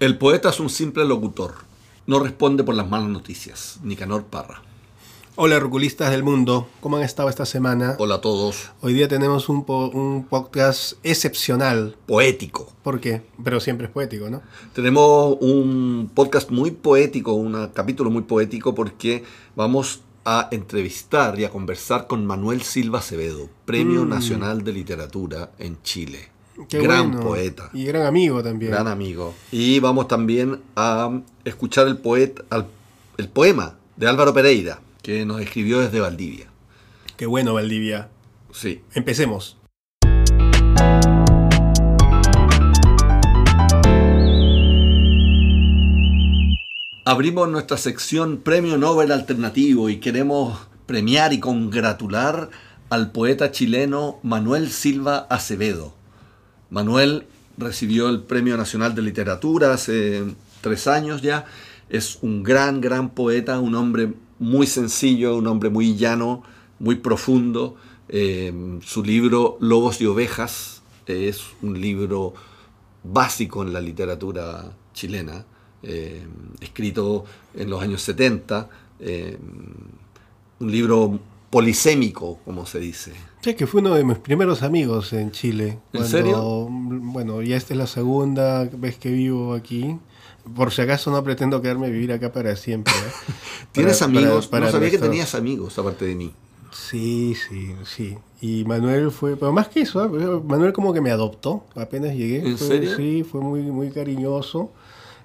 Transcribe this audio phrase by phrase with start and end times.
[0.00, 1.54] El poeta es un simple locutor.
[2.06, 3.80] No responde por las malas noticias.
[3.82, 4.62] Nicanor Parra.
[5.38, 6.68] Hola, ruculistas del mundo.
[6.80, 7.96] ¿Cómo han estado esta semana?
[7.98, 8.70] Hola a todos.
[8.80, 11.96] Hoy día tenemos un, po- un podcast excepcional.
[12.06, 12.72] Poético.
[12.82, 13.22] ¿Por qué?
[13.42, 14.40] Pero siempre es poético, ¿no?
[14.74, 19.24] Tenemos un podcast muy poético, un capítulo muy poético porque
[19.56, 24.08] vamos a entrevistar y a conversar con Manuel Silva Acevedo, Premio Mm.
[24.08, 26.30] Nacional de Literatura en Chile.
[26.68, 27.26] Qué gran bueno.
[27.26, 27.70] poeta.
[27.72, 28.72] Y gran amigo también.
[28.72, 29.34] Gran amigo.
[29.52, 31.10] Y vamos también a
[31.44, 32.66] escuchar el, poeta, al-
[33.18, 36.46] el poema de Álvaro Pereira, que nos escribió desde Valdivia.
[37.16, 38.08] Qué bueno, Valdivia.
[38.52, 38.82] Sí.
[38.94, 39.56] Empecemos.
[47.04, 52.50] Abrimos nuestra sección Premio Nobel Alternativo y queremos premiar y congratular
[52.90, 55.94] al poeta chileno Manuel Silva Acevedo.
[56.70, 57.26] Manuel
[57.58, 60.24] recibió el Premio Nacional de Literatura hace
[60.60, 61.46] tres años ya.
[61.88, 66.42] Es un gran, gran poeta, un hombre muy sencillo, un hombre muy llano,
[66.78, 67.76] muy profundo.
[68.08, 68.52] Eh,
[68.84, 72.34] su libro Lobos y Ovejas es un libro
[73.02, 75.44] básico en la literatura chilena,
[75.82, 76.26] eh,
[76.60, 78.68] escrito en los años 70,
[79.00, 79.38] eh,
[80.58, 83.12] un libro polisémico, como se dice.
[83.42, 85.78] Sí, que fue uno de mis primeros amigos en Chile.
[85.92, 86.66] ¿En serio?
[86.70, 89.96] Bueno, ya esta es la segunda vez que vivo aquí.
[90.54, 92.92] Por si acaso no pretendo quedarme a vivir acá para siempre.
[92.94, 93.32] ¿eh?
[93.72, 94.46] ¿Tienes Para- amigos?
[94.48, 96.32] para- para no sabía que tenías amigos aparte de mí.
[96.72, 98.18] Sí, sí, sí.
[98.40, 100.40] Y Manuel fue, pero más que eso, ¿eh?
[100.46, 102.46] Manuel como que me adoptó apenas llegué.
[102.46, 102.96] ¿En Fue- serio?
[102.96, 104.70] Sí, fue muy, muy cariñoso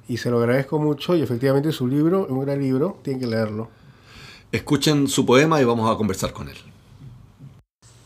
[0.07, 3.27] y se lo agradezco mucho y efectivamente su libro es un gran libro, tienen que
[3.27, 3.69] leerlo.
[4.51, 6.57] Escuchen su poema y vamos a conversar con él.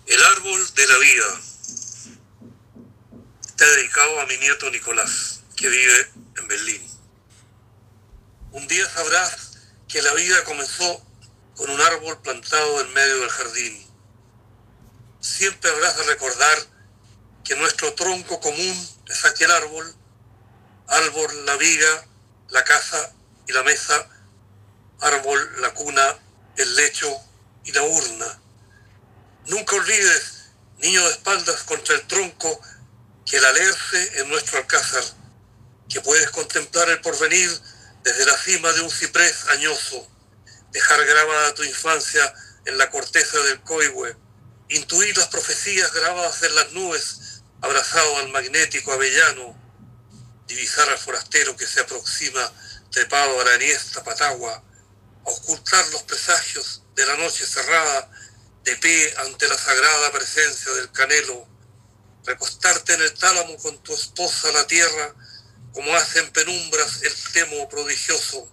[0.05, 1.41] El árbol de la vida
[3.47, 6.07] está dedicado a mi nieto Nicolás, que vive
[6.37, 6.83] en Berlín.
[8.51, 9.57] Un día sabrás
[9.87, 11.03] que la vida comenzó
[11.55, 13.83] con un árbol plantado en medio del jardín.
[15.21, 16.57] Siempre habrás de recordar
[17.43, 19.95] que nuestro tronco común es aquel árbol,
[20.89, 22.05] árbol la viga,
[22.49, 23.15] la casa
[23.47, 24.07] y la mesa,
[24.99, 26.19] árbol la cuna,
[26.57, 27.09] el lecho
[27.63, 28.41] y la urna.
[29.47, 32.59] Nunca olvides, niño de espaldas contra el tronco,
[33.25, 35.03] que el alerce es nuestro alcázar,
[35.89, 37.49] que puedes contemplar el porvenir
[38.03, 40.07] desde la cima de un ciprés añoso,
[40.71, 42.33] dejar grabada tu infancia
[42.65, 44.15] en la corteza del coihue,
[44.69, 49.55] intuir las profecías grabadas en las nubes, abrazado al magnético avellano,
[50.47, 52.51] divisar al forastero que se aproxima
[52.91, 54.63] trepado a la eniesta patagua,
[55.25, 58.09] ocultar los presagios de la noche cerrada,
[58.63, 61.47] de pie ante la sagrada presencia del canelo,
[62.25, 65.13] recostarte en el tálamo con tu esposa la tierra,
[65.73, 68.49] como hace en penumbras el temo prodigioso,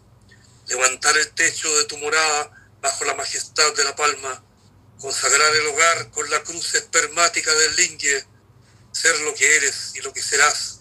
[0.66, 2.50] levantar el techo de tu morada
[2.80, 4.44] bajo la majestad de la palma,
[5.00, 8.26] consagrar el hogar con la cruz espermática del lingue,
[8.92, 10.80] ser lo que eres y lo que serás,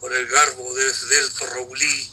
[0.00, 2.12] por el garbo de esbelto Raulí,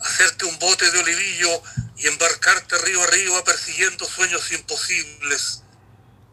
[0.00, 1.62] hacerte un bote de olivillo
[2.02, 5.62] y embarcarte río arriba persiguiendo sueños imposibles,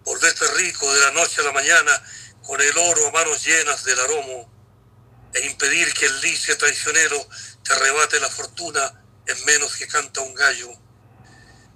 [0.04, 1.92] volverte rico de la noche a la mañana
[2.42, 4.52] con el oro a manos llenas del aromo,
[5.32, 7.24] e impedir que el lice traicionero
[7.64, 10.72] te arrebate la fortuna en menos que canta un gallo.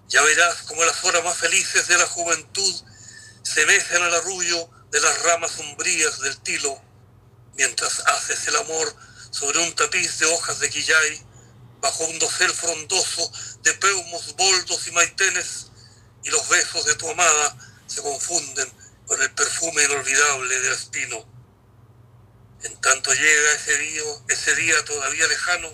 [0.07, 2.83] Ya verás como las horas más felices de la juventud
[3.43, 6.81] se mecen al arrullo de las ramas umbrías del tilo,
[7.53, 8.95] mientras haces el amor
[9.29, 11.32] sobre un tapiz de hojas de quillay,
[11.83, 13.29] bajo un dosel frondoso
[13.61, 15.67] de peumos, boldos y maitenes,
[16.23, 17.57] y los besos de tu amada
[17.87, 18.71] se confunden
[19.05, 21.27] con el perfume inolvidable del espino.
[22.63, 25.69] En tanto llega ese día, ese día todavía lejano,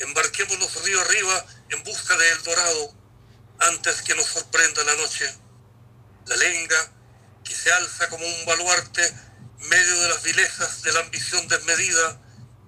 [0.00, 2.94] embarquémonos río arriba en busca de El Dorado,
[3.60, 5.34] antes que nos sorprenda la noche.
[6.26, 6.92] La lenga,
[7.42, 9.14] que se alza como un baluarte
[9.60, 12.20] medio de las vilezas de la ambición desmedida,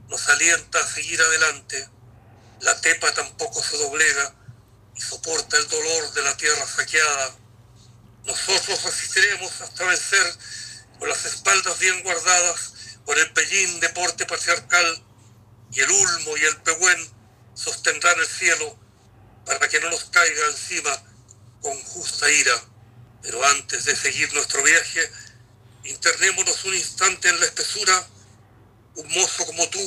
[0.09, 1.98] nos alienta a seguir adelante.
[2.61, 4.35] La tepa tampoco se doblega
[4.97, 7.37] y soporta el dolor de la tierra saqueada.
[8.25, 10.35] Nosotros resistiremos hasta vencer
[10.99, 12.73] con las espaldas bien guardadas
[13.05, 15.05] por el pellín de porte patriarcal
[15.73, 17.13] y el ulmo y el pehuen
[17.55, 18.77] sostendrán el cielo
[19.45, 21.03] para que no nos caiga encima
[21.63, 22.61] con justa ira.
[23.23, 25.11] Pero antes de seguir nuestro viaje,
[25.85, 28.09] internémonos un instante en la espesura.
[28.97, 29.79] Un mozo como tú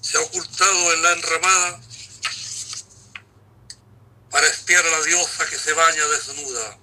[0.00, 1.80] se ha ocultado en la enramada
[4.30, 6.78] para espiar a la diosa que se baña desnuda.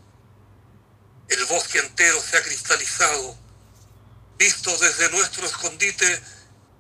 [1.30, 3.38] El bosque entero se ha cristalizado.
[4.38, 6.22] Visto desde nuestro escondite,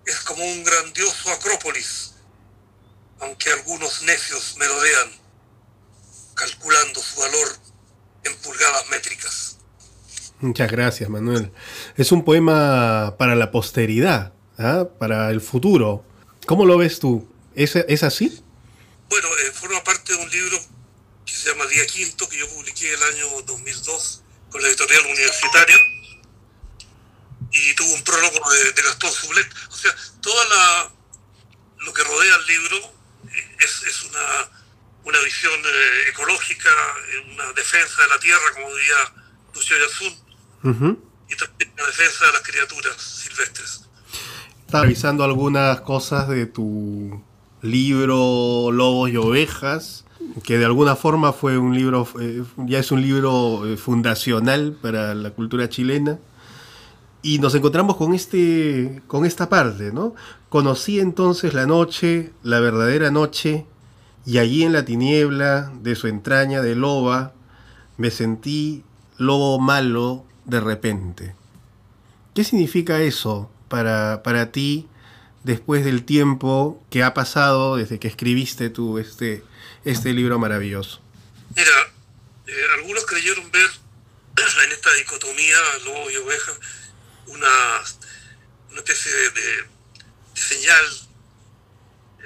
[0.06, 2.14] es como un grandioso acrópolis,
[3.20, 5.12] aunque algunos necios merodean,
[6.34, 7.58] calculando su valor
[8.24, 9.58] en pulgadas métricas.
[10.40, 11.52] Muchas gracias, Manuel.
[11.96, 14.88] Es un poema para la posteridad, ¿ah?
[15.00, 16.04] para el futuro.
[16.46, 17.28] ¿Cómo lo ves tú?
[17.56, 18.44] ¿Es, es así?
[19.10, 20.58] Bueno, eh, forma parte de un libro
[21.26, 25.78] que se llama Día Quinto, que yo publiqué el año 2002 con la editorial universitaria
[27.52, 29.48] y tuvo un prólogo de, Gastón Sublet.
[29.70, 30.92] O sea, toda la,
[31.80, 32.78] lo que rodea el libro
[33.30, 34.50] eh, es, una,
[35.04, 36.70] una visión eh, ecológica,
[37.32, 39.14] una defensa de la tierra, como diría
[39.54, 43.82] Lucio Yazun, y también una defensa de las criaturas silvestres.
[44.74, 47.22] Estaba revisando algunas cosas de tu
[47.62, 50.04] libro Lobos y Ovejas,
[50.42, 55.30] que de alguna forma fue un libro, eh, ya es un libro fundacional para la
[55.30, 56.18] cultura chilena
[57.22, 60.16] y nos encontramos con, este, con esta parte, ¿no?
[60.50, 63.68] Conocí entonces la noche, la verdadera noche,
[64.26, 67.34] y allí en la tiniebla de su entraña de loba,
[67.98, 68.84] me sentí
[69.20, 71.36] lobo malo de repente.
[72.34, 74.88] ¿Qué significa eso para, para ti
[75.44, 79.44] después del tiempo que ha pasado desde que escribiste tú este,
[79.84, 81.02] este libro maravilloso?
[81.56, 81.72] Mira,
[82.46, 83.68] eh, algunos creyeron ver
[84.64, 86.52] en esta dicotomía lobo y oveja
[87.26, 87.50] una,
[88.70, 89.66] una especie de,
[90.36, 90.86] señal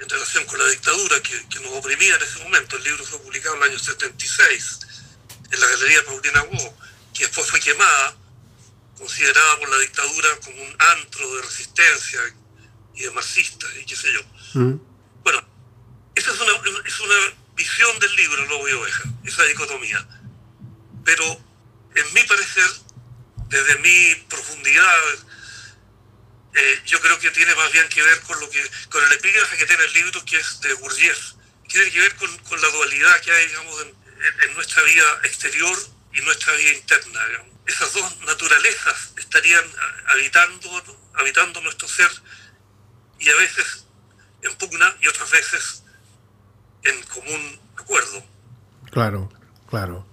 [0.02, 2.76] en relación con la dictadura que, nos oprimía en ese momento.
[2.76, 4.80] El libro fue publicado en el año 76
[5.50, 6.76] en la Galería Paulina Hugo,
[7.14, 8.18] que después fue quemada,
[8.98, 12.20] considerada por la dictadura como un antro de resistencia
[12.94, 14.22] y de marxistas y qué sé yo.
[14.54, 14.80] Mm.
[15.22, 15.48] Bueno,
[16.14, 17.14] esa es una, es una
[17.54, 20.06] visión del libro Lobo y Oveja, esa dicotomía.
[21.04, 21.24] Pero
[21.94, 22.70] en mi parecer
[23.48, 24.98] desde mi profundidad,
[26.54, 29.56] eh, yo creo que tiene más bien que ver con lo que con el epígrafe
[29.56, 31.32] que tiene el libro, que es de Gurdjieff.
[31.68, 35.78] Tiene que ver con, la dualidad que hay, digamos, en, nuestra vida exterior
[36.14, 37.20] y nuestra vida interna.
[37.68, 39.64] Esas dos naturalezas estarían
[40.08, 40.68] habitando,
[41.14, 42.10] habitando nuestro ser
[43.20, 43.84] y a veces
[44.42, 45.82] en pugna y otras veces
[46.82, 48.24] en común acuerdo.
[48.90, 49.30] Claro,
[49.68, 50.06] claro.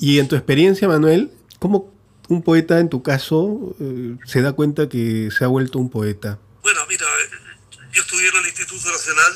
[0.00, 1.94] Y en tu experiencia, Manuel, ¿cómo
[2.28, 6.38] un poeta, en tu caso, eh, se da cuenta que se ha vuelto un poeta?
[6.62, 7.30] Bueno, mira, eh,
[7.92, 9.32] yo estudié en el Instituto Nacional,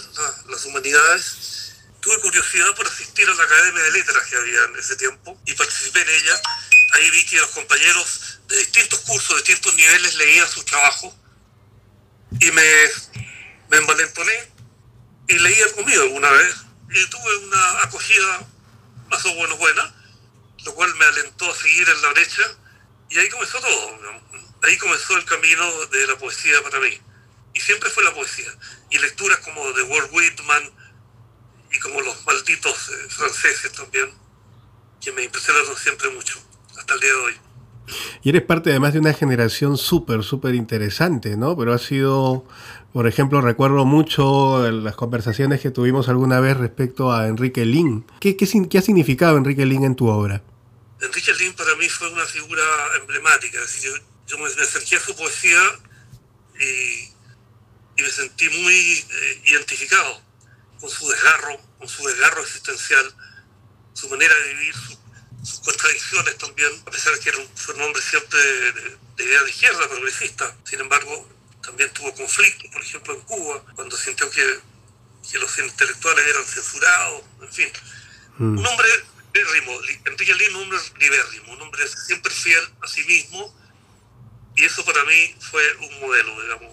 [0.49, 4.97] las Humanidades, tuve curiosidad por asistir a la Academia de Letras que había en ese
[4.97, 6.41] tiempo y participé en ella.
[6.95, 11.15] Ahí vi que los compañeros de distintos cursos, de distintos niveles, leían su trabajo
[12.41, 12.63] y me,
[13.69, 14.53] me envalentoné
[15.29, 16.55] y leía conmigo alguna vez
[16.91, 18.47] y tuve una acogida
[19.09, 19.95] más o menos buena,
[20.65, 22.43] lo cual me alentó a seguir en la brecha
[23.11, 23.99] y ahí comenzó todo,
[24.63, 27.01] ahí comenzó el camino de la poesía para mí.
[27.55, 28.53] Y siempre fue la poesía.
[28.91, 30.73] Y lecturas como de Walt Whitman
[31.71, 34.13] y como los malditos eh, franceses también,
[35.01, 36.44] que me impresionaron siempre mucho,
[36.79, 37.35] hasta el día de hoy.
[38.23, 41.57] Y eres parte además de una generación súper, súper interesante, ¿no?
[41.57, 42.47] Pero ha sido,
[42.93, 48.07] por ejemplo, recuerdo mucho las conversaciones que tuvimos alguna vez respecto a Enrique Lin.
[48.21, 50.43] ¿Qué, qué, qué ha significado Enrique Lin en tu obra?
[51.01, 52.63] Enrique Lin para mí fue una figura
[53.01, 53.59] emblemática.
[54.27, 55.61] yo, me, acerqué a su poesía
[56.61, 57.13] y,
[58.03, 60.21] me sentí muy eh, identificado
[60.81, 63.15] con su desgarro, con su desgarro existencial,
[63.93, 64.75] su manera de vivir,
[65.45, 69.43] sus contradicciones también, a pesar de que era un, fue un hombre siempre de, idea
[69.43, 70.57] de izquierda, progresista.
[70.65, 71.29] Sin embargo,
[71.63, 74.75] también tuvo conflictos, por ejemplo, en Cuba, cuando sintió que,
[75.39, 77.69] los intelectuales eran censurados, en fin.
[78.39, 78.59] Mm.
[78.59, 78.89] Un hombre
[80.05, 83.53] Enrique Lin, un hombre libérrimo, un hombre siempre fiel a sí mismo,
[84.57, 86.73] y eso para mí fue un modelo, digamos,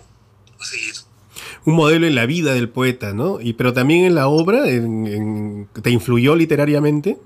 [0.60, 0.94] a seguir.
[1.66, 3.40] Un modelo en la vida del poeta, ¿no?
[3.42, 7.18] Y, pero también en la obra, en, ¿te influyó literariamente?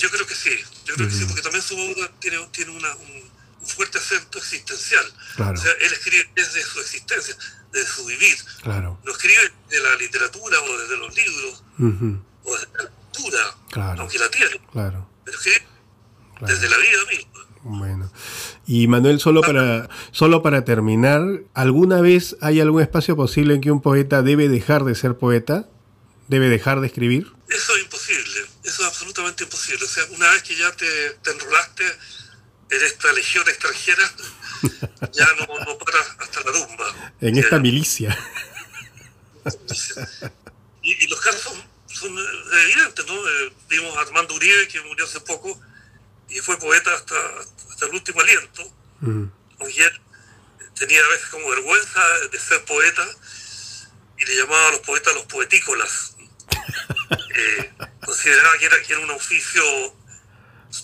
[0.00, 2.88] Yo creo que sí, yo creo que sí, porque también su obra tiene, tiene una,
[2.96, 3.30] un,
[3.62, 5.04] fuerte acento existencial.
[5.38, 7.36] O sea, él escribe desde su existencia,
[7.70, 8.36] desde su vivir.
[8.62, 8.98] Claro.
[9.04, 11.64] No escribe de la literatura o desde los libros,
[12.44, 12.66] o desde
[13.70, 14.00] claro.
[14.00, 14.58] aunque la tiene.
[14.72, 15.06] Claro.
[15.22, 15.66] Pero que
[16.46, 17.30] desde la vida misma.
[17.62, 18.10] Bueno.
[18.66, 21.20] Y Manuel, solo para, solo para terminar,
[21.52, 25.68] ¿alguna vez hay algún espacio posible en que un poeta debe dejar de ser poeta?
[26.28, 27.32] ¿Debe dejar de escribir?
[27.48, 28.19] Eso es imposible,
[28.80, 29.84] eso es absolutamente imposible.
[29.84, 31.84] O sea, una vez que ya te, te enrolaste
[32.70, 34.12] en esta legión extranjera,
[35.12, 37.12] ya no, no paras hasta la tumba.
[37.20, 38.16] En esta milicia.
[40.82, 41.52] Y, y, los casos
[41.88, 42.18] son
[42.64, 43.12] evidentes, ¿no?
[43.14, 45.60] Eh, vimos a Armando Uribe, que murió hace poco,
[46.26, 47.14] y fue poeta hasta,
[47.68, 48.62] hasta el último aliento.
[49.00, 49.26] Mm.
[50.74, 52.00] tenía a veces como vergüenza
[52.32, 53.06] de ser poeta
[54.16, 56.16] y le llamaba a los poetas los poetícolas.
[58.22, 59.62] Consideraba que era, que era un oficio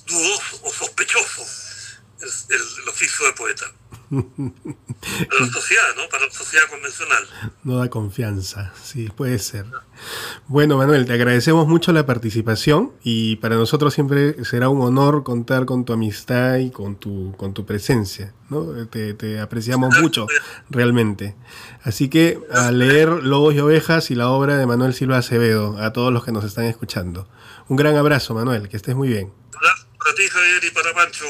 [0.07, 1.43] dudoso o sospechoso
[2.23, 2.31] el,
[2.83, 3.73] el oficio de poeta.
[5.25, 6.09] Para la sociedad, ¿no?
[6.09, 7.25] Para la sociedad convencional.
[7.65, 9.67] No da confianza, sí, puede ser.
[10.47, 15.65] Bueno, Manuel, te agradecemos mucho la participación y para nosotros siempre será un honor contar
[15.65, 18.87] con tu amistad y con tu, con tu presencia, ¿no?
[18.89, 20.27] Te, te apreciamos mucho,
[20.71, 21.37] realmente.
[21.83, 25.93] Así que a leer Lobos y Ovejas y la obra de Manuel Silva Acevedo, a
[25.93, 27.29] todos los que nos están escuchando.
[27.69, 29.33] Un gran abrazo, Manuel, que estés muy bien.
[30.07, 31.25] Para ti, Javier, y para Pancho.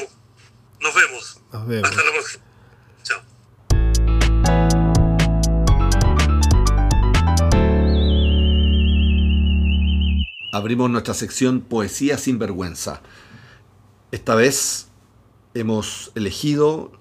[0.81, 1.41] Nos vemos.
[1.51, 1.89] Nos vemos.
[1.89, 2.46] Hasta la próxima.
[10.51, 13.01] Abrimos nuestra sección Poesía sin vergüenza.
[14.11, 14.87] Esta vez
[15.53, 16.91] hemos elegido,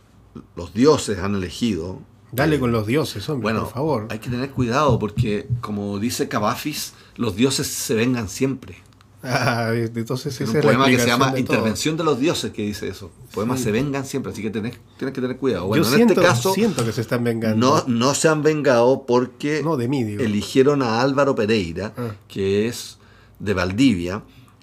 [0.57, 2.01] los dioses han elegido.
[2.33, 4.07] Dale con los dioses, hombre, Bueno, por favor.
[4.11, 8.79] hay que tener cuidado porque, como dice Cavafis, los dioses se vengan siempre.
[9.23, 11.41] Ah, entonces Es esa un poema que se llama de.
[11.41, 13.11] Intervención de los dioses que dice eso.
[13.33, 13.65] Poemas Sí.
[13.65, 15.67] se vengan siempre, así que tenés, tienes que tener cuidado.
[15.67, 17.57] Bueno, Yo en siento, este caso siento que se están vengando.
[17.57, 20.23] no, no se han vengado porque No, de mí, digo.
[20.23, 22.15] eligieron a Álvaro Pereira, Ah.
[22.29, 22.96] que es
[23.39, 24.23] de Valdivia,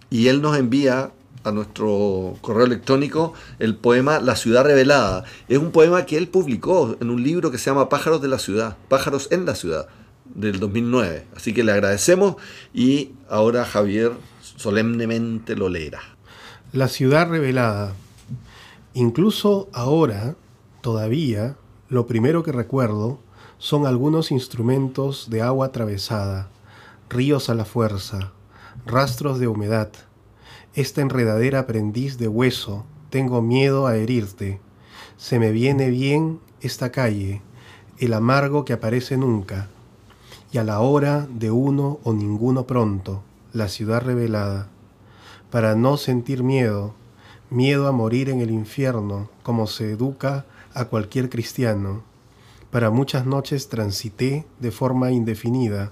[0.09, 1.11] y él nos envía
[1.43, 5.25] a nuestro correo electrónico el poema La ciudad revelada.
[5.47, 8.39] Es un poema que él publicó en un libro que se llama Pájaros de la
[8.39, 9.87] ciudad, Pájaros en la ciudad,
[10.33, 11.25] del 2009.
[11.35, 12.35] Así que le agradecemos
[12.73, 16.01] y ahora Javier solemnemente lo leerá.
[16.71, 17.93] La ciudad revelada.
[18.93, 20.35] Incluso ahora,
[20.81, 21.55] todavía,
[21.89, 23.19] lo primero que recuerdo
[23.57, 26.49] son algunos instrumentos de agua atravesada,
[27.09, 28.31] ríos a la fuerza,
[28.85, 29.89] rastros de humedad.
[30.73, 34.59] Esta enredadera aprendiz de hueso, tengo miedo a herirte.
[35.17, 37.41] Se me viene bien esta calle,
[37.99, 39.69] el amargo que aparece nunca,
[40.51, 44.69] y a la hora de uno o ninguno pronto, la ciudad revelada
[45.53, 46.95] para no sentir miedo,
[47.51, 52.01] miedo a morir en el infierno, como se educa a cualquier cristiano.
[52.71, 55.91] Para muchas noches transité de forma indefinida,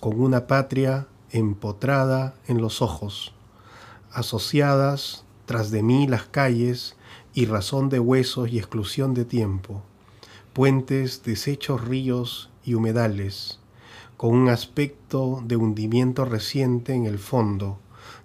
[0.00, 3.32] con una patria empotrada en los ojos,
[4.12, 6.96] asociadas tras de mí las calles
[7.34, 9.82] y razón de huesos y exclusión de tiempo,
[10.52, 13.60] puentes, deshechos ríos y humedales,
[14.16, 17.78] con un aspecto de hundimiento reciente en el fondo,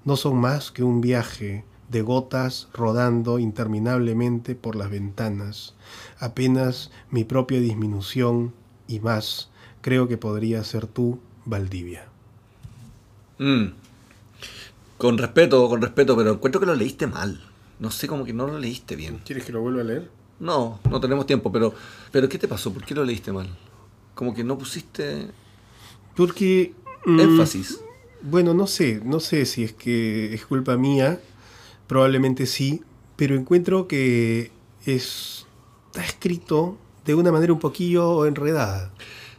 [0.05, 5.75] no son más que un viaje de gotas rodando interminablemente por las ventanas,
[6.19, 8.53] apenas mi propia disminución
[8.88, 9.50] y más,
[9.81, 12.12] creo que podría ser tú, Valdivia.
[13.44, 13.74] Mm.
[14.98, 17.44] Con respeto, con respeto, pero encuentro que lo leíste mal.
[17.80, 19.20] No sé, como que no lo leíste bien.
[19.26, 20.10] ¿Quieres que lo vuelva a leer?
[20.40, 21.74] No, no tenemos tiempo, pero,
[22.12, 22.72] pero ¿qué te pasó?
[22.72, 23.50] ¿Por qué lo leíste mal?
[24.16, 25.28] Como que no pusiste
[26.16, 26.74] Porque...
[27.06, 27.82] mm, énfasis.
[28.22, 31.20] Bueno, no sé, no sé si es que es culpa mía,
[31.88, 32.82] probablemente sí,
[33.18, 34.52] pero encuentro que
[34.86, 35.46] es,
[35.88, 38.94] está escrito de una manera un poquillo enredada.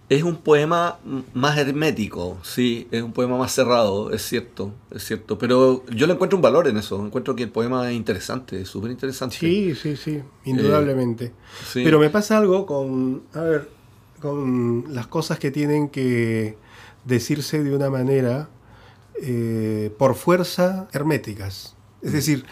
[0.09, 0.99] Es un poema
[1.33, 5.39] más hermético, sí, es un poema más cerrado, es cierto, es cierto.
[5.39, 8.69] Pero yo le encuentro un valor en eso, encuentro que el poema es interesante, es
[8.69, 9.37] súper interesante.
[9.37, 11.33] Sí, sí, sí, indudablemente.
[11.73, 11.83] sí.
[11.83, 13.71] Pero me pasa algo con, a ver,
[14.21, 16.57] con las cosas que tienen que
[17.05, 18.49] decirse de una manera
[19.23, 21.77] eh, por fuerza herméticas.
[22.03, 22.45] Es decir,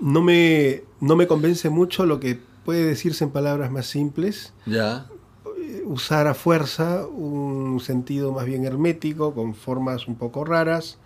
[0.00, 5.06] no me, no me convence mucho lo que puede decirse en palabras más simples, Ya,
[5.10, 5.17] eh,
[5.84, 10.98] usar a fuerza un sentido más bien hermético, con formas un poco raras,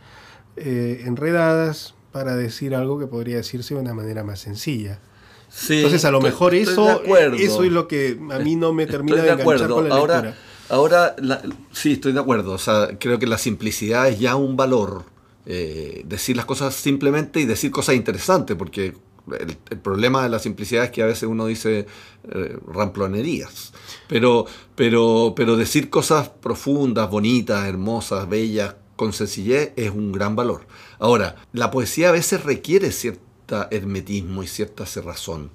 [0.57, 4.99] eh, enredadas, para decir algo que podría decirse de una manera más sencilla.
[5.49, 5.77] sí.
[5.77, 7.03] Entonces, a lo mejor eso,
[7.35, 9.75] eso es lo que a mí no me termina Estoy de, de enganchar acuerdo.
[9.77, 10.37] con la ahora, lectura.
[10.69, 11.43] ahora la-
[11.73, 12.53] sí, estoy de acuerdo.
[12.53, 15.05] O sea, creo que la simplicidad es ya un valor.
[15.47, 18.95] Eh, decir las cosas simplemente y decir cosas interesantes, porque
[19.39, 21.87] el, problema de la simplicidad es que a veces uno dice
[22.25, 23.73] eh, ramplonerías.
[24.09, 30.67] Pero, pero, pero decir cosas profundas, bonitas, hermosas, bellas, con sencillez es un gran valor.
[30.99, 35.51] Ahora, la poesía a veces requiere cierta hermetismo y cierta cerrazón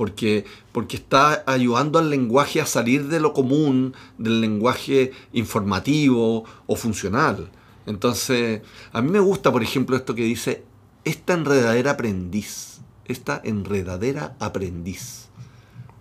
[0.00, 6.74] porque, porque está ayudando al lenguaje a salir de lo común, del lenguaje informativo o
[6.74, 7.50] funcional.
[7.84, 8.62] Entonces,
[8.94, 10.64] a mí me gusta, por ejemplo, esto que dice,
[11.04, 12.69] esta enredadera aprendiz,
[13.04, 15.26] esta enredadera aprendiz.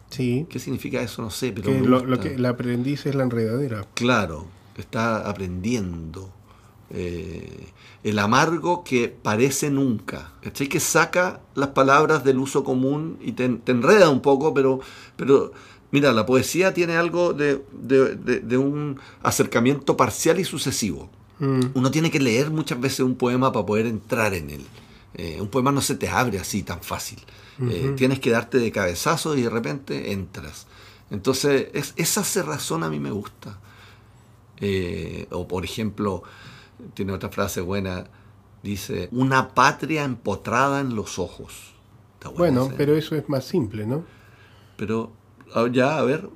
[0.10, 1.22] Sí, ¿Qué significa eso?
[1.22, 3.86] No sé, pero que lo, que el aprendiz es la enredadera.
[3.94, 6.32] Claro, está aprendiendo.
[6.92, 7.68] Eh,
[8.04, 10.32] el amargo que parece nunca.
[10.42, 10.68] ¿Cachai?
[10.68, 14.80] Que saca las palabras del uso común y te, te enreda un poco, pero,
[15.16, 15.52] pero,
[15.92, 21.10] Mira, la poesía tiene algo de, de- de- de un acercamiento parcial y sucesivo.
[21.40, 21.62] Mm.
[21.74, 24.62] Uno tiene que leer muchas veces un poema para poder entrar en él.
[25.16, 27.20] Eh, un poema no se te abre así tan fácil.
[27.62, 30.66] Eh, tienes que darte de cabezazo y de repente entras.
[31.12, 33.58] Entonces, es- esa cerrazón a mí me gusta.
[34.62, 36.24] Eh, o por ejemplo,
[36.94, 38.06] tiene otra frase buena,
[38.64, 41.74] dice, una patria empotrada en los ojos.
[42.16, 44.04] Está Bueno, pero eso es más simple, ¿no?
[44.78, 45.12] Pero,
[45.72, 46.30] ya, a ver,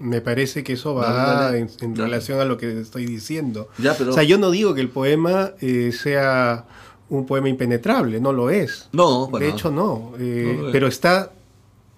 [0.00, 1.58] Me parece que eso va Dale, dale.
[1.60, 2.04] en, en Dale.
[2.10, 3.68] relación a lo que estoy diciendo.
[3.78, 6.66] Ya, pero- O sea, yo no digo que el poema eh, sea
[7.10, 8.88] un poema impenetrable, no lo es.
[8.92, 9.44] No, bueno.
[9.46, 10.12] de hecho, no.
[10.18, 10.72] eh, No lo es.
[10.72, 11.32] pero está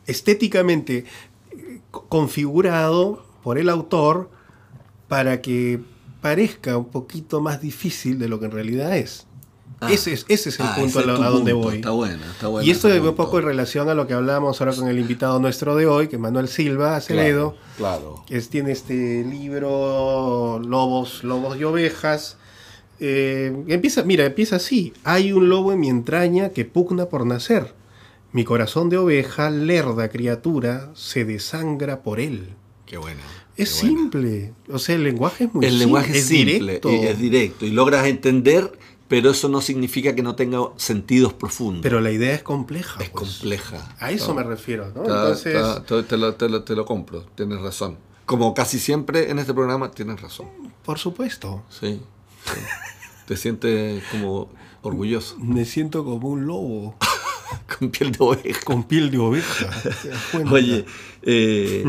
[0.06, 1.04] estéticamente
[1.52, 4.30] eh, co- configurado por el autor
[5.08, 5.80] para que
[6.20, 9.26] parezca un poquito más difícil de lo que en realidad es.
[9.78, 9.92] Ah.
[9.92, 11.68] ese, es ese es el Ah, punto a, donde punto.
[11.68, 11.76] voy.
[11.76, 12.66] Está bueno, está bueno.
[12.66, 14.98] y esto ese es un poco en relación a lo que hablábamos ahora con el
[14.98, 17.56] invitado nuestro de hoy, que es Manuel Silva Acevedo.
[17.76, 18.24] Claro.
[18.26, 22.38] que es- tiene este libro Lobos, Lobos y Ovejas.
[23.00, 24.92] Eh, empieza, mira, empieza así.
[25.04, 27.74] Hay un lobo en mi entraña que pugna por nacer.
[28.32, 32.54] Mi corazón de oveja, lerda criatura, se desangra por él.
[32.86, 33.20] Qué bueno.
[33.56, 34.52] Es qué simple.
[34.70, 35.84] O sea, el lenguaje es muy El simple.
[35.86, 36.90] lenguaje es simple, directo.
[36.92, 38.70] y es directo y logras entender,
[39.08, 41.82] pero eso no significa que no tenga sentidos profundos.
[41.82, 43.02] Pero la idea es compleja.
[43.02, 43.30] es pues.
[43.38, 43.94] compleja.
[43.98, 45.02] A eso me refiero, ¿no?
[45.02, 47.96] está- Entonces, te, te lo, te lo- te lo compro, tienes razón.
[48.26, 50.48] Como casi siempre en este programa, tienes razón.
[50.84, 52.00] por supuesto, Sí.
[53.26, 54.48] Te sientes como
[54.82, 56.94] orgulloso, me siento como un lobo
[57.78, 58.60] con piel de oveja.
[58.64, 59.70] con piel de oveja.
[60.50, 60.86] Oye,
[61.22, 61.84] eh,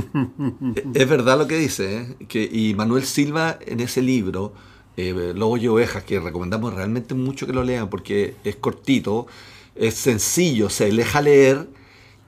[0.94, 2.16] es verdad lo que dice, ¿eh?
[2.28, 4.54] que, y Manuel Silva en ese libro,
[4.98, 9.28] eh, Lobos y Ovejas, que recomendamos realmente mucho que lo lean porque es cortito,
[9.76, 11.70] es sencillo, se deja leer,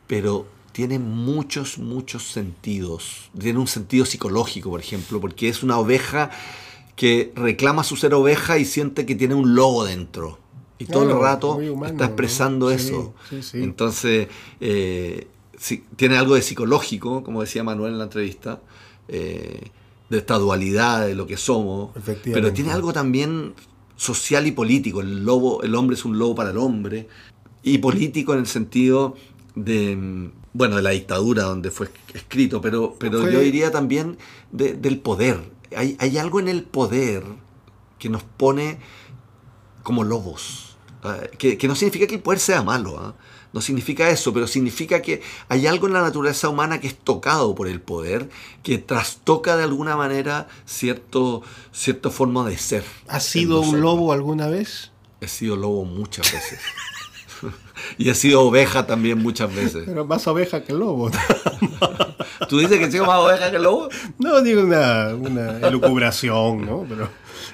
[0.05, 3.29] pero tiene muchos, muchos sentidos.
[3.37, 6.29] Tiene un sentido psicológico, por ejemplo, porque es una oveja
[6.99, 10.37] que reclama su ser oveja y siente que tiene un lobo dentro.
[10.79, 13.13] Y todo el rato humano, está expresando eso.
[13.29, 13.63] sí, sí.
[13.63, 14.27] Entonces,
[14.59, 15.27] eh,
[15.95, 18.59] tiene algo de psicológico, como decía Manuel en la entrevista,
[19.07, 19.61] eh,
[20.09, 21.91] de esta dualidad de lo que somos,
[22.33, 23.53] pero tiene algo también
[23.95, 24.99] social y político.
[24.99, 27.07] El lobo, el hombre es un lobo para el hombre,
[27.63, 29.15] y político en el sentido
[29.55, 34.17] de, mm, bueno, de la dictadura donde fue escrito, pero, pero Fue- yo diría también
[34.51, 35.57] de- del poder.
[35.75, 37.23] Hay, hay algo en el poder
[37.97, 38.79] que nos pone
[39.83, 40.77] como lobos.
[41.03, 43.15] Ah, que, que no significa que el poder sea malo, ¿ah?
[43.53, 47.55] no significa eso, pero significa que hay algo en la naturaleza humana que es tocado
[47.55, 48.29] por el poder,
[48.63, 52.83] que trastoca de alguna manera cierto, cierta forma de ser.
[53.07, 54.91] ¿Has sido un lobo alguna vez?
[55.21, 56.59] He sido lobo muchas veces.
[57.97, 59.83] y he sido oveja también muchas veces.
[59.85, 61.11] Pero más oveja que lobo.
[62.49, 63.89] ¿Tú dices que he sido más oveja que lobo?
[64.17, 66.85] No, digo una, una elucubración, ¿no?
[66.87, 67.09] Pero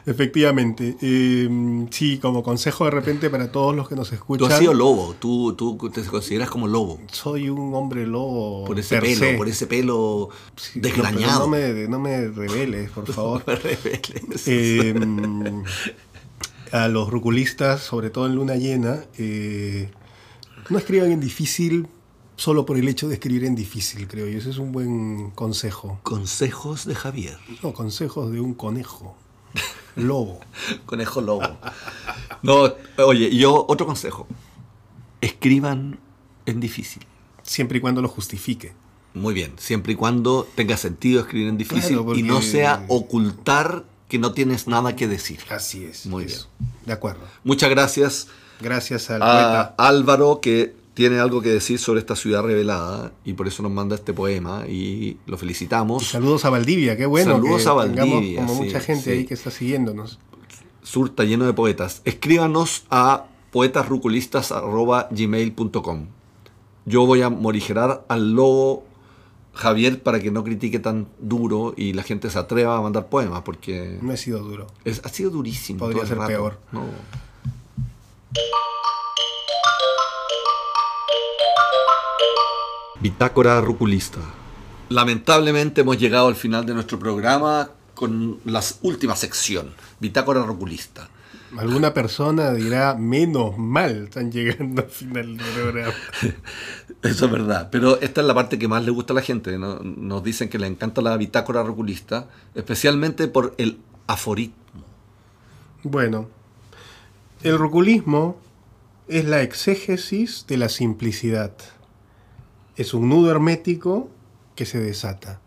[0.05, 1.49] efectivamente, eh,
[1.89, 5.15] sí, como consejo de repente para todos los que nos Tú escuchan, has sido lobo,
[5.19, 6.99] tú, tú te consideras como lobo.
[7.11, 9.33] soy un hombre lobo Por ese pelo, se.
[9.33, 11.39] por ese pelo Sí, no, desgrañado.
[11.41, 13.43] No, me, no me reveles, por favor.
[13.47, 14.47] Me reveles.
[14.47, 14.93] Eh,
[16.71, 19.89] a los ruculistas, sobre todo en luna llena, eh,
[20.69, 21.87] no escriban en difícil
[22.37, 24.37] solo por el hecho de escribir en difícil, creo yo.
[24.37, 25.99] Ese es un buen consejo.
[26.03, 27.37] Consejos de Javier.
[27.63, 29.15] No, consejos de un conejo.
[29.95, 30.41] Lobo.
[30.85, 31.57] Conejo lobo.
[32.43, 34.27] No, oye, yo otro consejo.
[35.21, 35.99] Escriban
[36.45, 37.03] en difícil.
[37.43, 38.73] Siempre y cuando lo justifique.
[39.13, 42.83] Muy bien, siempre y cuando tenga sentido escribir en difícil Claro, porque- y no sea
[42.89, 45.39] ocultar que no tienes nada que decir.
[45.49, 46.05] Así es.
[46.05, 46.49] Muy eso.
[46.85, 47.21] De acuerdo.
[47.45, 48.27] Muchas gracias
[48.61, 49.75] Gracias al a poeta.
[49.77, 53.95] Álvaro que tiene algo que decir sobre esta ciudad revelada y por eso nos manda
[53.95, 56.07] este poema y lo Y felicitamos.
[56.07, 57.33] saludos a Valdivia, qué bueno.
[57.33, 59.09] Saludos que a Valdivia, como sí, mucha gente sí.
[59.11, 60.19] ahí que está siguiéndonos.
[60.83, 62.01] Sur está lleno de poetas.
[62.05, 66.07] Escríbanos a poetasruculistas.gmail.com
[66.85, 68.85] Yo voy a morigerar al lobo
[69.53, 73.41] Javier para que no critique tan duro y la gente se atreva a mandar poemas
[73.43, 74.67] porque No he sido duro.
[74.83, 75.79] es- ha sido durísimo.
[75.79, 76.27] Podría todo el ser rato.
[76.29, 76.59] peor.
[76.71, 76.83] No.
[82.99, 84.19] Bitácora Ruculista.
[84.89, 91.09] Lamentablemente hemos llegado al final de nuestro programa con la última sección, Bitácora Ruculista.
[91.57, 95.93] Alguna persona dirá, menos mal, están llegando al final del programa.
[97.03, 99.57] Eso es verdad, pero esta es la parte que más le gusta a la gente.
[99.57, 99.79] ¿no?
[99.79, 104.55] Nos dicen que le encanta la bitácora ruculista, especialmente por el aforismo.
[105.83, 106.27] Bueno,
[107.45, 108.37] el ruculismo
[109.07, 111.55] es la exégesis de la simplicidad.
[112.75, 114.09] Es un nudo hermético
[114.55, 115.39] que se desata.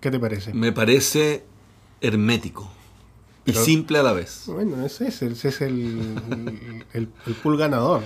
[0.00, 0.54] ¿Qué te parece?
[0.54, 1.44] Me parece
[2.00, 2.70] hermético
[3.44, 4.44] y simple a la vez.
[4.46, 6.16] Bueno, ese es el, ese es el,
[6.94, 8.02] el, el pool ganador.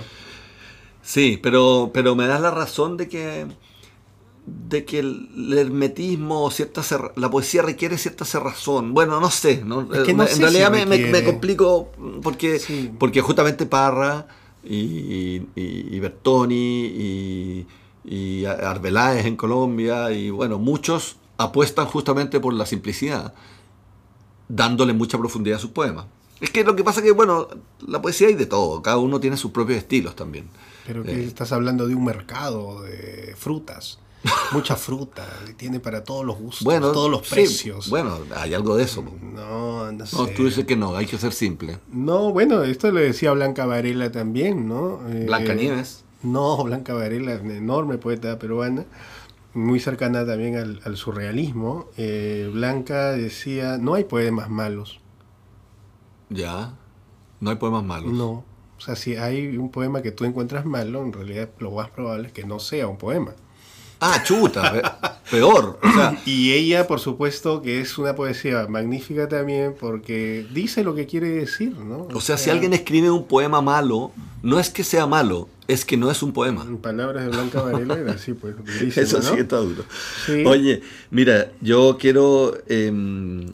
[1.01, 3.47] Sí, pero, pero me das la razón de que
[4.49, 8.93] de que el, el hermetismo, cierta cerra- la poesía requiere cierta cerrazón.
[8.93, 9.81] Bueno, no sé, ¿no?
[9.93, 11.91] Es que no en sé realidad si me, me- complico
[12.23, 12.89] porque, Sí.
[12.97, 14.27] porque justamente Parra
[14.63, 16.55] y, y, y Bertoni
[16.85, 17.67] y,
[18.05, 23.33] y Arbeláez en Colombia y bueno, muchos apuestan justamente por la simplicidad,
[24.47, 26.05] dándole mucha profundidad a sus poemas.
[26.39, 27.47] Es que lo que pasa que, bueno,
[27.85, 30.47] la poesía hay de todo, cada uno tiene sus propios estilos también.
[30.85, 31.23] Pero que Eh.
[31.25, 33.99] estás hablando de un mercado de frutas.
[34.51, 35.25] Mucha fruta.
[35.57, 37.89] Tiene para todos los gustos, Bueno, todos los sí, precios.
[37.89, 39.03] bueno, hay algo de eso.
[39.21, 40.15] No, no sé.
[40.15, 41.79] No, tú dices que no, hay que ser simple.
[41.91, 44.99] No, bueno, esto le decía Blanca Varela también, ¿no?
[45.09, 46.03] Eh, Blanca Nieves.
[46.23, 48.85] No, Blanca Varela, una enorme poeta peruana,
[49.53, 51.87] muy cercana también al, al surrealismo.
[51.97, 54.99] Eh, Blanca decía, no hay poemas malos.
[56.29, 56.73] Ya.
[57.39, 58.11] No hay poemas malos.
[58.11, 58.43] No.
[58.77, 62.27] O sea, si hay un poema que tú encuentras malo, en realidad lo más probable
[62.27, 63.33] es que no sea un poema.
[63.99, 64.71] Ah, chuta.
[64.73, 64.81] pe-
[65.31, 65.79] peor.
[65.81, 70.93] O sea, Y ella, por supuesto, que es una poesía magnífica también porque dice lo
[70.95, 72.07] que quiere decir, ¿no?
[72.13, 74.11] o sea, si alguien escribe un poema malo,
[74.43, 76.61] no es que sea malo, es que no es un poema.
[76.63, 78.55] En palabras de Blanca Varela era así, pues.
[78.57, 79.35] durísimo, Eso sí ¿no?
[79.35, 79.83] que está duro.
[80.25, 80.43] Sí.
[80.45, 83.47] Oye, mira, yo quiero em,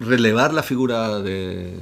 [0.00, 1.74] relevar la figura de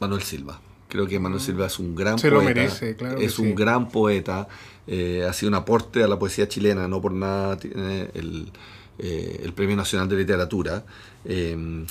[0.00, 0.60] Manuel Silva.
[0.88, 2.54] Creo que Manuel Silva es un gran Se lo poeta.
[2.54, 3.54] merece, claro que Es un sí.
[3.54, 4.48] gran poeta.
[4.86, 8.50] Eh, ha sido un aporte a la poesía chilena, no por nada tiene el,
[8.98, 10.84] eh, el Premio Nacional de Literatura.
[11.24, 11.86] eh,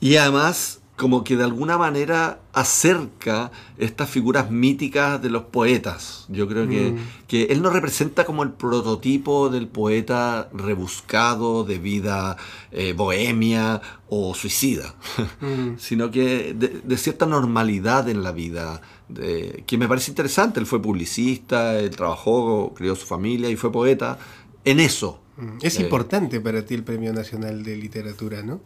[0.00, 6.26] y además, como que de alguna manera acerca estas figuras míticas de los poetas.
[6.28, 6.98] Yo creo que, Mm.
[7.26, 12.36] que él nos representa como el prototipo del poeta rebuscado de vida
[12.70, 14.94] eh, bohemia o suicida,
[15.40, 15.78] Mm.
[15.78, 20.60] sino que de, de cierta normalidad en la vida, de- que me parece interesante.
[20.60, 24.18] Él fue publicista, él trabajó, crió su familia y fue poeta.
[24.64, 25.58] En eso, Mm.
[25.62, 25.82] Es Eh.
[25.84, 28.60] importante para ti el Premio Nacional de Literatura, ¿no?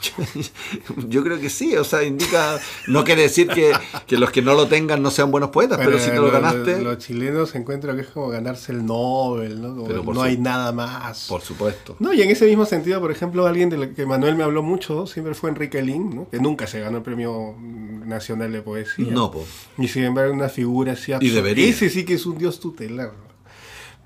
[1.08, 3.72] Yo creo que sí, o sea, indica, no quiere decir que,
[4.06, 6.30] que los que no lo tengan no sean buenos poetas, pero, si te lo lo-
[6.32, 9.70] ganaste, Los chilenos encuentran que es como ganarse el Nobel, ¿no?
[9.74, 11.26] Como Pero por no su- hay nada más.
[11.28, 11.96] por supuesto.
[11.98, 15.06] No, y en ese mismo sentido, por ejemplo, alguien del que Manuel me habló mucho
[15.06, 16.28] siempre fue Enrique Lin, ¿no?
[16.30, 19.06] que nunca se ganó el Premio Nacional de Poesía.
[19.10, 19.44] No, po.
[19.78, 21.34] Y sin embargo, una figura así absurda.
[21.34, 21.66] debería.
[21.66, 23.12] Ese sí que es un dios tutelar.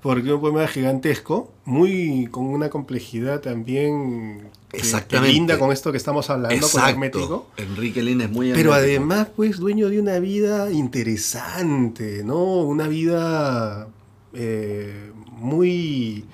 [0.03, 5.33] Porque un poema gigantesco, muy con una complejidad también que- que Exactamente.
[5.33, 7.47] linda con esto que estamos hablando, con hermético.
[7.55, 7.71] Exacto.
[7.71, 8.73] Enrique Lin es muy Pero hermético.
[8.73, 12.43] además, pues, dueño de una vida interesante, ¿no?
[12.63, 13.87] Una vida
[14.35, 16.25] eh, muy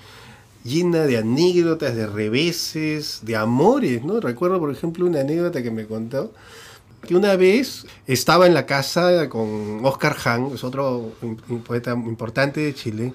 [0.63, 4.19] llena de anécdotas, de reveses, de amores, ¿no?
[4.19, 6.31] Recuerdo, por ejemplo, una anécdota que me contó,
[7.07, 12.61] que una vez estaba en la casa con Oscar Hahn, es otro un poeta importante
[12.61, 13.13] de Chile,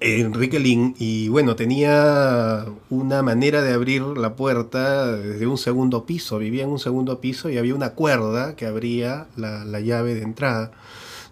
[0.00, 6.38] Enrique Lin, y bueno, tenía una manera de abrir la puerta desde un segundo piso,
[6.38, 10.22] vivía en un segundo piso y había una cuerda que abría la, la llave de
[10.22, 10.72] entrada.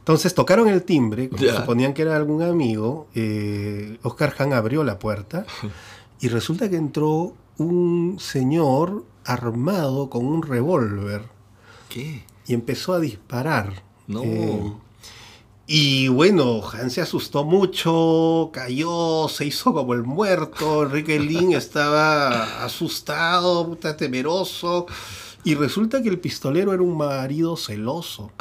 [0.06, 5.00] Entonces tocaron el timbre, como suponían que era algún amigo, eh, Oscar Hahn abrió la
[5.00, 5.44] puerta
[6.20, 11.22] y resulta que entró un señor armado con un revólver
[11.88, 12.22] ¿Qué?
[12.46, 13.82] y empezó a disparar.
[14.06, 14.22] No.
[14.22, 14.72] Eh,
[15.66, 20.84] y bueno, Han se asustó mucho, cayó, se hizo como el muerto.
[20.84, 24.86] Enrique Lin estaba asustado, puta, temeroso.
[25.42, 28.32] Y resulta que el pistolero era un marido celoso.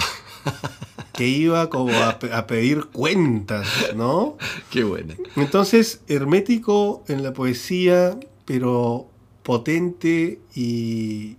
[1.15, 4.35] Que iba como a, a pedir cuentas, ¿no?
[4.69, 5.15] Qué buena.
[5.37, 9.07] Entonces, hermético en la poesía, pero
[9.41, 11.37] potente y,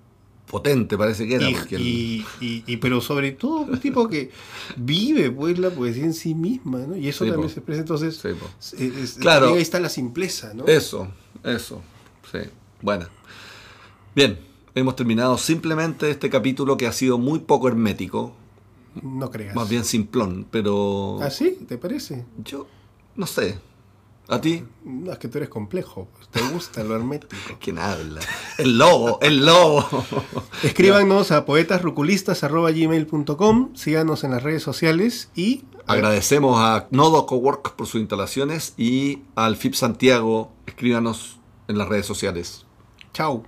[0.50, 1.50] Potente parece que era.
[1.50, 4.30] y, porque el- y- y- y- pero sobre todo un tipo que
[4.76, 6.96] vive pues la poesía en sí misma, ¿no?
[6.96, 7.52] Y eso Sí, también po.
[7.54, 8.16] se expresa entonces.
[8.61, 9.54] Sí, es- es- Claro.
[9.54, 10.66] ahí está la simpleza, ¿no?
[10.66, 11.09] Eso,
[11.42, 11.82] eso.
[12.30, 12.38] Sí,
[12.80, 13.09] buena.
[14.14, 14.38] Bien,
[14.74, 18.35] hemos terminado simplemente este capítulo que ha sido muy poco hermético,
[19.02, 19.54] No creas.
[19.54, 21.59] más bien simplón, pero ¿Ah, sí?
[21.68, 22.24] ¿Te parece?
[22.44, 22.66] yo
[23.16, 23.59] no sé.
[24.28, 24.64] ¿A ti?
[24.84, 26.08] No, es que tú eres complejo.
[26.16, 27.36] pues, Te gusta lo hermético.
[27.60, 28.20] ¿Quién habla?
[28.58, 29.86] El lobo, el lobo.
[30.64, 38.00] Escríbanos a poetasruculistas.gmail.com Síganos en las redes sociales y Agradecemos a Nodo Cowork por sus
[38.00, 40.50] instalaciones y al FIP Santiago.
[40.66, 42.66] Escríbanos en las redes sociales.
[43.12, 43.44] chao.